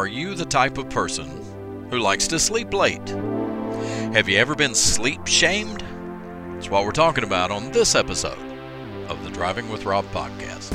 [0.00, 1.28] are you the type of person
[1.90, 3.06] who likes to sleep late?
[4.14, 5.84] Have you ever been sleep shamed?
[6.54, 8.38] That's what we're talking about on this episode
[9.10, 10.70] of the Driving with Rob podcast.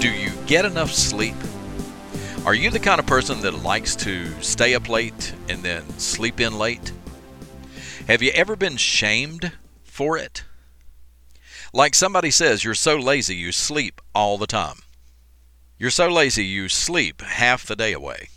[0.00, 1.34] Do you get enough sleep?
[2.46, 6.38] Are you the kind of person that likes to stay up late and then sleep
[6.38, 6.92] in late?
[8.06, 9.50] Have you ever been shamed
[9.82, 10.44] for it?
[11.72, 14.76] Like somebody says, you're so lazy you sleep all the time.
[15.80, 18.28] You're so lazy you sleep half the day away.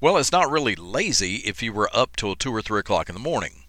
[0.00, 3.14] Well, it's not really lazy if you were up till 2 or 3 o'clock in
[3.14, 3.64] the morning.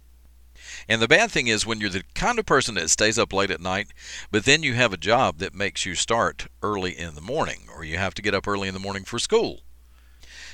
[0.88, 3.52] And the bad thing is when you're the kind of person that stays up late
[3.52, 3.88] at night,
[4.32, 7.84] but then you have a job that makes you start early in the morning, or
[7.84, 9.60] you have to get up early in the morning for school.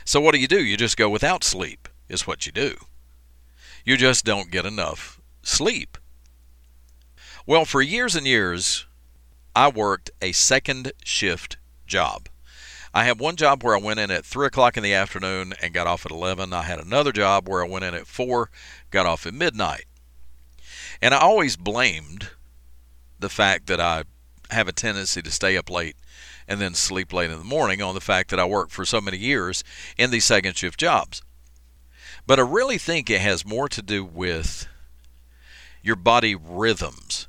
[0.03, 0.63] So what do you do?
[0.63, 2.75] You just go without sleep, is what you do.
[3.85, 5.99] You just don't get enough sleep.
[7.45, 8.87] Well, for years and years,
[9.55, 11.57] I worked a second shift
[11.93, 12.27] job.
[12.91, 15.73] I had one job where I went in at 3 o'clock in the afternoon and
[15.73, 16.51] got off at 11.
[16.51, 18.49] I had another job where I went in at 4,
[18.89, 19.85] got off at midnight.
[20.99, 22.29] And I always blamed
[23.19, 24.05] the fact that I
[24.49, 25.95] have a tendency to stay up late
[26.47, 28.99] and then sleep late in the morning on the fact that I worked for so
[28.99, 29.63] many years
[29.95, 31.21] in these second shift jobs.
[32.25, 34.67] But I really think it has more to do with
[35.83, 37.27] your body rhythms.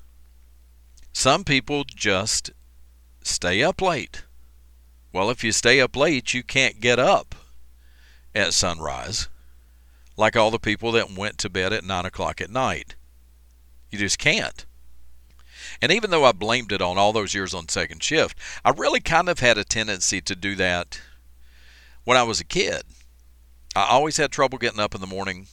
[1.12, 2.50] Some people just
[3.22, 4.24] stay up late.
[5.14, 7.36] Well, if you stay up late, you can't get up
[8.34, 9.28] at sunrise
[10.16, 12.96] like all the people that went to bed at 9 o'clock at night.
[13.92, 14.66] You just can't.
[15.80, 18.98] And even though I blamed it on all those years on second shift, I really
[18.98, 21.00] kind of had a tendency to do that
[22.02, 22.82] when I was a kid.
[23.76, 25.46] I always had trouble getting up in the morning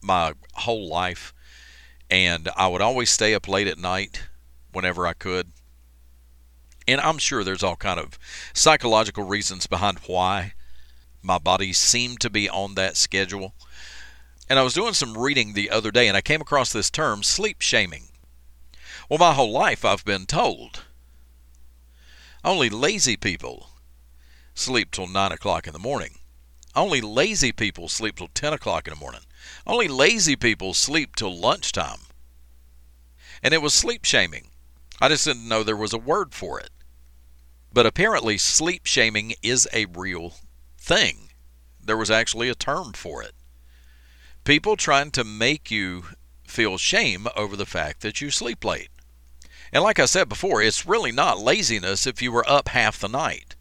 [0.00, 1.34] my whole life,
[2.08, 4.28] and I would always stay up late at night
[4.70, 5.50] whenever I could.
[6.90, 8.18] And I'm sure there's all kind of
[8.52, 10.54] psychological reasons behind why
[11.22, 13.54] my body seemed to be on that schedule.
[14.48, 17.22] And I was doing some reading the other day and I came across this term
[17.22, 18.08] sleep shaming.
[19.08, 20.82] Well, my whole life I've been told
[22.42, 23.68] only lazy people
[24.54, 26.18] sleep till 9 o'clock in the morning.
[26.74, 29.22] Only lazy people sleep till 10 o'clock in the morning.
[29.66, 32.00] Only lazy people sleep till lunchtime.
[33.42, 34.48] And it was sleep shaming.
[35.00, 36.70] I just didn't know there was a word for it.
[37.72, 40.34] But apparently, sleep shaming is a real
[40.76, 41.30] thing.
[41.82, 43.32] There was actually a term for it.
[44.44, 46.04] People trying to make you
[46.46, 48.88] feel shame over the fact that you sleep late.
[49.72, 53.08] And like I said before, it's really not laziness if you were up half the
[53.08, 53.54] night.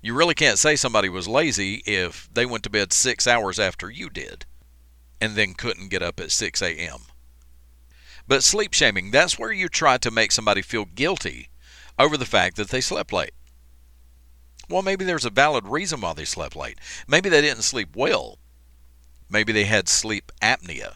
[0.00, 3.90] You really can't say somebody was lazy if they went to bed six hours after
[3.90, 4.46] you did
[5.20, 7.00] and then couldn't get up at 6 a.m.
[8.28, 11.48] But sleep shaming, that's where you try to make somebody feel guilty
[11.98, 13.32] over the fact that they slept late.
[14.68, 16.78] Well, maybe there's a valid reason why they slept late.
[17.06, 18.38] Maybe they didn't sleep well.
[19.30, 20.94] Maybe they had sleep apnea.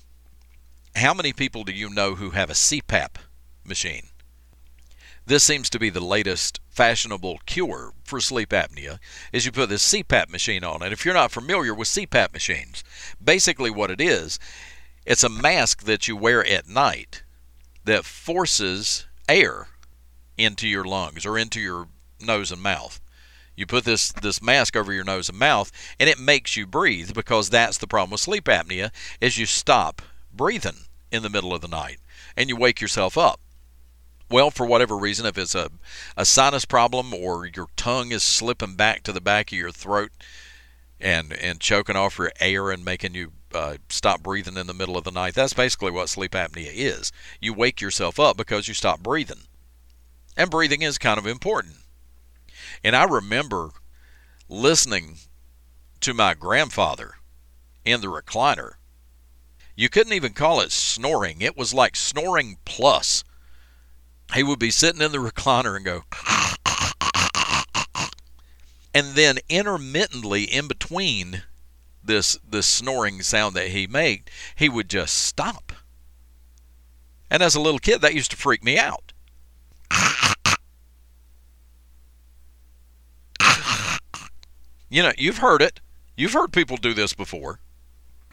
[0.96, 3.16] How many people do you know who have a CPAP
[3.64, 4.08] machine?
[5.26, 8.98] This seems to be the latest fashionable cure for sleep apnea
[9.32, 10.82] is you put this CPAP machine on.
[10.82, 12.82] And if you're not familiar with CPAP machines,
[13.22, 14.40] basically what it is,
[15.06, 17.22] it's a mask that you wear at night
[17.84, 19.68] that forces air
[20.40, 21.88] into your lungs or into your
[22.20, 23.00] nose and mouth.
[23.56, 27.12] You put this this mask over your nose and mouth and it makes you breathe
[27.12, 28.90] because that's the problem with sleep apnea
[29.20, 30.00] is you stop
[30.32, 31.98] breathing in the middle of the night
[32.36, 33.40] and you wake yourself up.
[34.30, 35.70] Well, for whatever reason, if it's a,
[36.16, 40.12] a sinus problem or your tongue is slipping back to the back of your throat
[41.00, 44.96] and and choking off your air and making you uh, stop breathing in the middle
[44.96, 45.34] of the night.
[45.34, 47.10] That's basically what sleep apnea is.
[47.40, 49.42] You wake yourself up because you stop breathing.
[50.40, 51.76] And breathing is kind of important.
[52.82, 53.72] And I remember
[54.48, 55.18] listening
[56.00, 57.16] to my grandfather
[57.84, 58.76] in the recliner.
[59.76, 63.22] You couldn't even call it snoring, it was like snoring plus.
[64.34, 66.04] He would be sitting in the recliner and go,
[68.94, 71.42] and then intermittently in between
[72.02, 75.74] this this snoring sound that he made, he would just stop.
[77.28, 79.09] And as a little kid, that used to freak me out.
[84.90, 85.80] You know, you've heard it.
[86.16, 87.60] You've heard people do this before.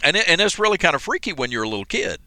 [0.03, 2.19] And it, and it's really kind of freaky when you're a little kid.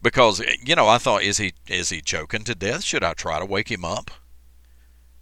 [0.00, 2.84] Because you know, I thought is he is he choking to death?
[2.84, 4.10] Should I try to wake him up?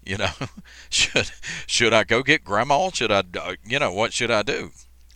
[0.05, 0.31] You know,
[0.91, 1.33] should
[1.67, 2.91] should I go get grandma?
[2.91, 4.71] Should I uh, you know, what should I do?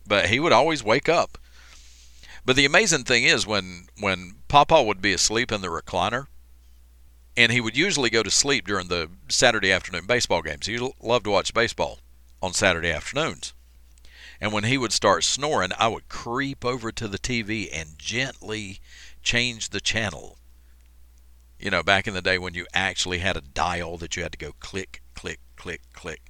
[0.07, 1.39] but he would always wake up.
[2.45, 6.27] But the amazing thing is when when Papa would be asleep in the recliner,
[7.37, 10.67] And he would usually go to sleep during the Saturday afternoon baseball games.
[10.67, 12.01] He loved to watch baseball
[12.43, 13.53] on Saturday afternoons.
[14.41, 18.81] And when he would start snoring, I would creep over to the TV and gently
[19.23, 20.39] change the channel.
[21.59, 24.33] You know, back in the day when you actually had a dial that you had
[24.33, 26.23] to go click, click, click, click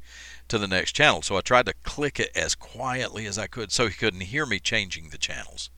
[0.48, 1.22] to the next channel.
[1.22, 4.44] So I tried to click it as quietly as I could so he couldn't hear
[4.44, 5.70] me changing the channels.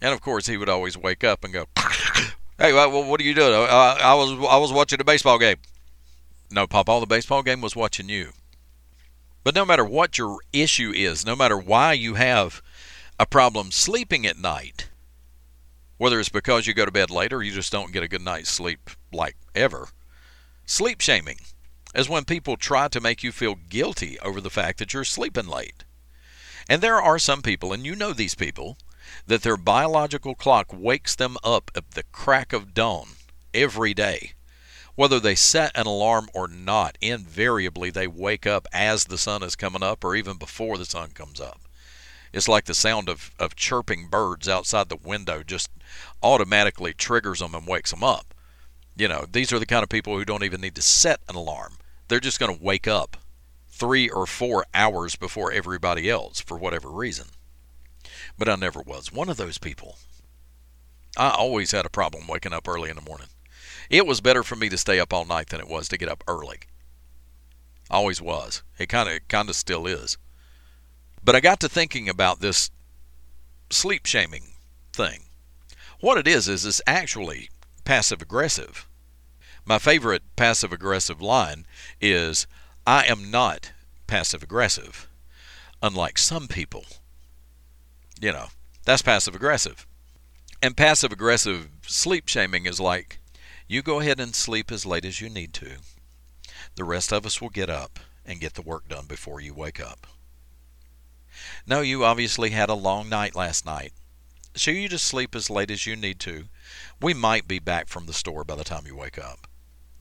[0.00, 1.66] And of course, he would always wake up and go,
[2.56, 3.52] "Hey, what are you doing?
[3.52, 5.56] I, I was I was watching a baseball game."
[6.50, 8.32] No, Papa, the baseball game was watching you.
[9.44, 12.62] But no matter what your issue is, no matter why you have
[13.18, 14.88] a problem sleeping at night,
[15.96, 18.22] whether it's because you go to bed late or you just don't get a good
[18.22, 19.88] night's sleep like ever,
[20.66, 21.38] sleep shaming
[21.94, 25.48] is when people try to make you feel guilty over the fact that you're sleeping
[25.48, 25.84] late.
[26.68, 28.76] And there are some people, and you know these people,
[29.26, 33.08] that their biological clock wakes them up at the crack of dawn
[33.54, 34.32] every day.
[34.98, 39.54] Whether they set an alarm or not, invariably they wake up as the sun is
[39.54, 41.60] coming up or even before the sun comes up.
[42.32, 45.70] It's like the sound of, of chirping birds outside the window just
[46.20, 48.34] automatically triggers them and wakes them up.
[48.96, 51.36] You know, these are the kind of people who don't even need to set an
[51.36, 51.74] alarm.
[52.08, 53.18] They're just going to wake up
[53.68, 57.26] three or four hours before everybody else for whatever reason.
[58.36, 59.96] But I never was one of those people.
[61.16, 63.28] I always had a problem waking up early in the morning.
[63.90, 66.08] It was better for me to stay up all night than it was to get
[66.08, 66.60] up early.
[67.90, 68.62] Always was.
[68.78, 70.18] It kind of kind of still is.
[71.24, 72.70] But I got to thinking about this
[73.70, 74.52] sleep shaming
[74.92, 75.24] thing.
[76.00, 77.50] What it is is it's actually
[77.84, 78.86] passive aggressive.
[79.64, 81.66] My favorite passive aggressive line
[82.00, 82.46] is
[82.86, 83.72] I am not
[84.06, 85.08] passive aggressive,
[85.82, 86.84] unlike some people.
[88.20, 88.46] You know,
[88.84, 89.86] that's passive aggressive.
[90.62, 93.18] And passive aggressive sleep shaming is like
[93.68, 95.76] you go ahead and sleep as late as you need to.
[96.74, 99.78] The rest of us will get up and get the work done before you wake
[99.78, 100.06] up.
[101.66, 103.92] No, you obviously had a long night last night,
[104.54, 106.48] so you just sleep as late as you need to.
[107.00, 109.46] We might be back from the store by the time you wake up.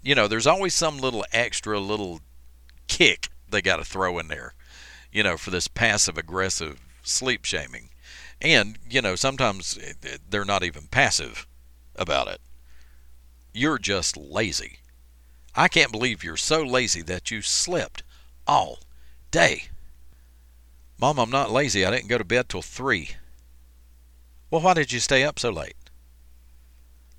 [0.02, 2.22] You know, there's always some little extra little
[2.88, 4.54] kick they got to throw in there,
[5.12, 7.90] you know, for this passive aggressive sleep shaming.
[8.42, 11.48] And, you know, sometimes eh, they're not even passive
[11.96, 12.40] about it.
[13.58, 14.78] You're just lazy.
[15.56, 18.04] I can't believe you're so lazy that you slept
[18.46, 18.78] all
[19.32, 19.70] day.
[21.00, 21.84] Mom, I'm not lazy.
[21.84, 23.16] I didn't go to bed till 3.
[24.52, 25.90] Well, why did you stay up so late?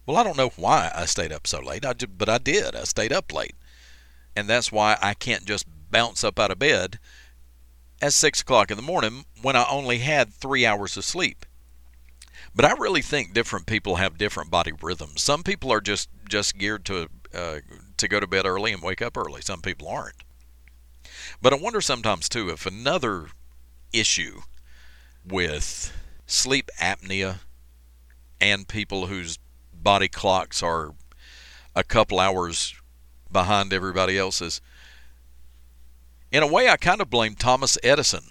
[0.07, 2.77] Well, I don't know why I stayed up so late, I did, but I did.
[2.77, 3.57] I stayed up late.
[4.37, 7.01] And that's why I can't just bounce up out of bed
[8.01, 11.45] at 6 o'clock in the morning when I only had three hours of sleep.
[12.55, 15.23] But I really think different people have different body rhythms.
[15.23, 17.61] Some people are just just geared to uh,
[17.97, 19.43] to go to bed early and wake up early.
[19.43, 20.23] Some people aren't.
[21.41, 23.29] But I wonder sometimes too if another
[23.93, 24.43] issue
[25.25, 25.93] with
[26.27, 27.41] sleep apnea
[28.41, 29.39] and people whose
[29.73, 30.95] body clocks are
[31.75, 32.75] a couple hours
[33.31, 34.61] behind everybody else's.
[36.31, 38.25] In a way, I kind of blame Thomas Edison.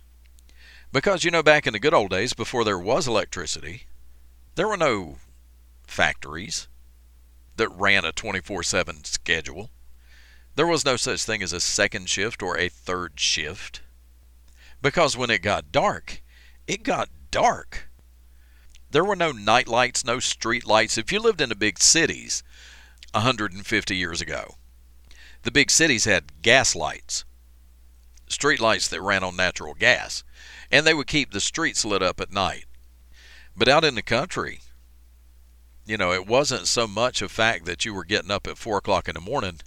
[0.91, 3.87] Because, you know, back in the good old days, before there was electricity,
[4.57, 5.18] there were no
[5.86, 6.68] factories
[7.57, 9.69] that ran a 24 7 schedule.
[10.56, 13.81] There was no such thing as a second shift or a third shift.
[14.81, 16.23] Because when it got dark,
[16.66, 17.87] it got dark.
[18.90, 20.97] There were no night lights, no street lights.
[20.97, 22.42] If you lived in the big cities
[23.11, 24.56] 150 years ago,
[25.44, 27.26] the big cities had gas lights,
[28.28, 30.23] street lights that ran on natural gas,
[30.71, 32.66] and they would keep the streets lit up at night.
[33.57, 34.61] But out in the country,
[35.83, 38.78] you know, it wasn't so much a fact that you were getting up at four
[38.78, 39.61] o'clock in the morning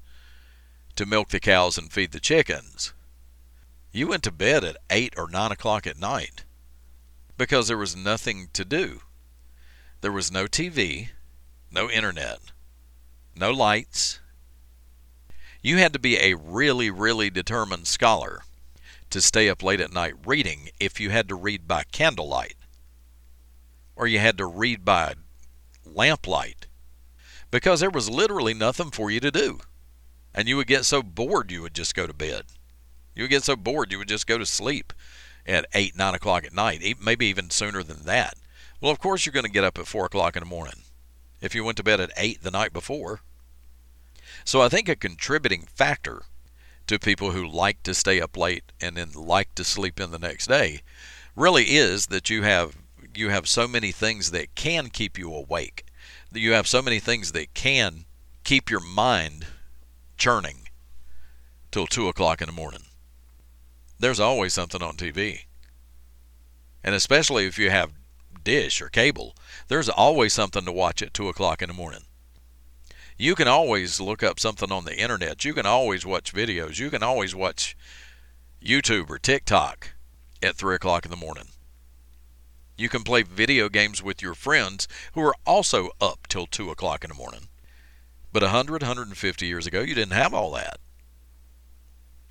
[0.94, 2.92] to milk the cows and feed the chickens.
[3.90, 6.44] You went to bed at eight or nine o'clock at night
[7.37, 9.00] because there was nothing to do.
[10.02, 11.09] There was no TV,
[11.68, 12.38] no internet,
[13.35, 14.20] no lights.
[15.62, 18.42] You had to be a really, really determined scholar
[19.11, 22.54] to stay up late at night reading if you had to read by candlelight
[24.00, 25.12] or you had to read by
[25.85, 26.66] lamplight
[27.50, 29.61] because there was literally nothing for you to do.
[30.35, 32.45] And you would get so bored you would just go to bed.
[33.14, 34.95] You would get so bored you would just go to sleep
[35.47, 38.37] at 8, 9 o'clock at night, maybe even sooner than that.
[38.80, 40.80] Well, of course, you're going to get up at 4 o'clock in the morning
[41.42, 43.21] if you went to bed at 8 the night before.
[44.47, 46.23] So I think a contributing factor
[46.87, 50.19] to people who like to stay up late and then like to sleep in the
[50.19, 50.80] next day
[51.37, 52.76] really is that you have
[53.14, 55.84] you have so many things that can keep you awake.
[56.32, 58.04] You have so many things that can
[58.44, 59.46] keep your mind
[60.16, 60.68] churning
[61.70, 62.82] till 2 o'clock in the morning.
[63.98, 65.44] There's always something on TV.
[66.82, 67.92] And especially if you have
[68.44, 69.34] dish or cable,
[69.68, 72.02] there's always something to watch at 2 o'clock in the morning.
[73.18, 75.44] You can always look up something on the internet.
[75.44, 76.78] You can always watch videos.
[76.78, 77.76] You can always watch
[78.64, 79.90] YouTube or TikTok
[80.42, 81.48] at 3 o'clock in the morning.
[82.80, 87.04] You can play video games with your friends who are also up till 2 o'clock
[87.04, 87.49] in the morning.
[88.32, 90.80] But 100, 150 years ago, you didn't have all that.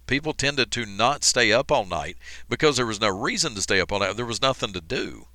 [0.07, 2.17] People tended to not stay up all night
[2.49, 4.15] because there was no reason to stay up all night.
[4.15, 5.27] There was nothing to do.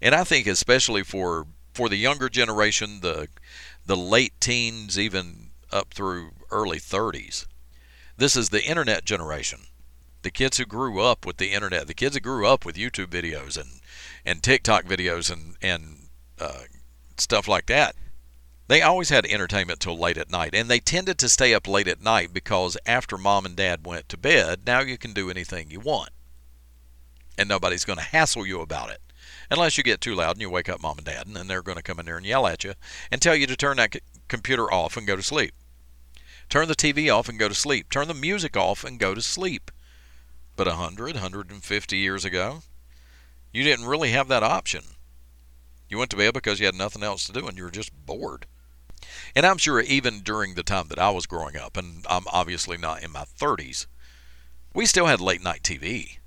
[0.00, 3.26] And I think especially for for the younger generation, the
[3.84, 7.46] the late teens, even up through early 30s,
[8.16, 9.66] this is the internet generation.
[10.22, 13.08] The kids who grew up with the internet, the kids who grew up with YouTube
[13.08, 13.80] videos and
[14.24, 16.62] and TikTok videos and and uh,
[17.16, 17.96] stuff like that.
[18.68, 21.88] They always had entertainment till late at night, and they tended to stay up late
[21.88, 25.70] at night because after mom and dad went to bed, now you can do anything
[25.70, 26.10] you want.
[27.36, 29.00] And nobody's going to hassle you about it.
[29.50, 31.62] Unless you get too loud and you wake up mom and dad, and then they're
[31.62, 32.74] going to come in there and yell at you
[33.10, 35.52] and tell you to turn that c- computer off and go to sleep.
[36.48, 37.90] Turn the TV off and go to sleep.
[37.90, 39.70] Turn the music off and go to sleep.
[40.56, 42.62] But 100, 150 years ago,
[43.52, 44.82] you didn't really have that option.
[45.88, 47.92] You went to bed because you had nothing else to do and you were just
[48.06, 48.46] bored.
[49.34, 52.76] And I'm sure even during the time that I was growing up, and I'm obviously
[52.76, 53.86] not in my 30s,
[54.74, 56.18] we still had late night TV.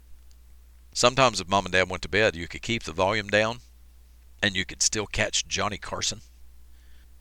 [0.94, 3.60] Sometimes if mom and dad went to bed, you could keep the volume down
[4.41, 6.22] and you could still catch Johnny Carson.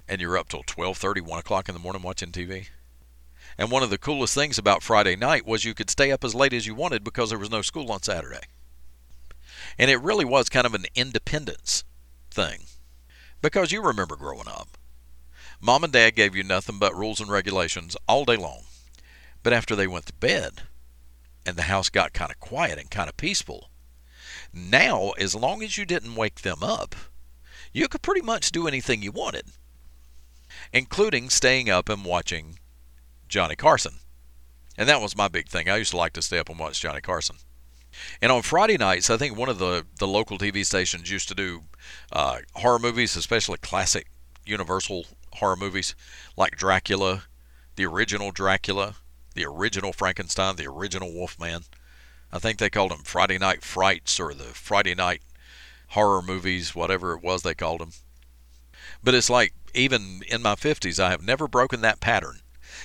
[0.07, 2.69] And you're up till 12:30, 1 o'clock in the morning watching TV.
[3.57, 6.35] And one of the coolest things about Friday night was you could stay up as
[6.35, 8.43] late as you wanted because there was no school on Saturday.
[9.79, 11.85] And it really was kind of an independence
[12.31, 12.65] thing.
[13.41, 14.77] Because you remember growing up.
[15.61, 18.65] Mom and Dad gave you nothing but rules and regulations all day long.
[19.43, 20.63] But after they went to bed
[21.47, 23.69] and the house got kind of quiet and kind of peaceful,
[24.53, 26.95] now, as long as you didn't wake them up,
[27.73, 29.47] you could pretty much do anything you wanted,
[30.73, 32.59] including staying up and watching
[33.29, 33.95] Johnny Carson.
[34.77, 35.69] And that was my big thing.
[35.69, 37.37] I used to like to stay up and watch Johnny Carson.
[38.21, 41.35] And on Friday nights, I think one of the, the local TV stations used to
[41.35, 41.63] do
[42.11, 44.09] uh, horror movies, especially classic
[44.45, 45.95] Universal horror movies
[46.37, 47.25] like Dracula,
[47.77, 48.97] the original Dracula,
[49.35, 51.65] the original Frankenstein, the original Wolfman.
[52.33, 55.23] I think they called them Friday Night Frights or the Friday Night
[55.89, 57.93] horror movies, whatever it was they called them.
[59.03, 62.41] But it's like even in my 50s, I have never broken that pattern.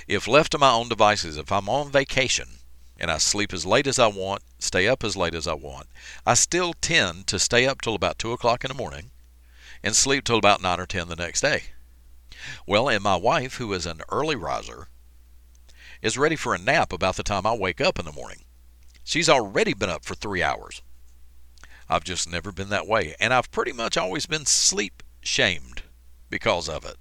[0.07, 2.59] If left to my own devices, if I'm on vacation
[2.99, 5.87] and I sleep as late as I want, stay up as late as I want,
[6.25, 9.11] I still tend to stay up till about 2 o'clock in the morning
[9.83, 11.63] and sleep till about 9 or 10 the next day.
[12.65, 14.87] Well, and my wife, who is an early riser,
[16.01, 18.45] is ready for a nap about the time I wake up in the morning.
[19.03, 20.81] She's already been up for three hours.
[21.89, 25.81] I've just never been that way, and I've pretty much always been sleep shamed
[26.29, 26.97] because of it.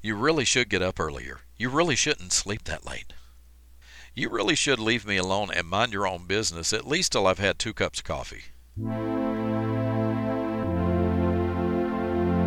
[0.00, 1.40] You really should get up earlier.
[1.60, 3.12] You really shouldn't sleep that late.
[4.14, 7.40] You really should leave me alone and mind your own business at least till I've
[7.40, 8.44] had two cups of coffee.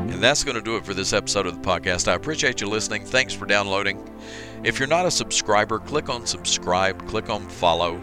[0.09, 2.07] And that's going to do it for this episode of the podcast.
[2.07, 3.03] I appreciate you listening.
[3.03, 4.01] Thanks for downloading.
[4.63, 8.01] If you're not a subscriber, click on subscribe, click on follow,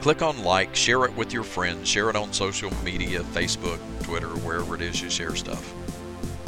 [0.00, 4.28] click on like, share it with your friends, share it on social media, Facebook, Twitter,
[4.28, 5.74] wherever it is you share stuff.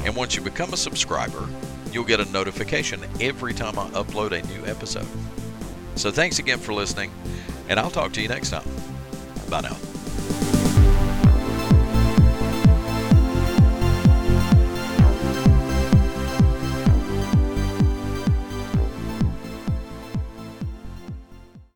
[0.04, 1.48] And once you become a subscriber,
[1.96, 5.06] you'll get a notification every time I upload a new episode.
[5.94, 7.10] So thanks again for listening,
[7.70, 8.68] and I'll talk to you next time.
[9.48, 9.85] Bye now.